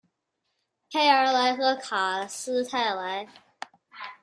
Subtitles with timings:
[0.89, 3.27] 佩尔莱和卡斯泰莱。